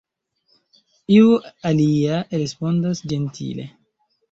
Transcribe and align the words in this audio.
Iu 1.17 1.27
alia, 1.73 2.23
respondas 2.41 3.05
ĝentile. 3.13 3.71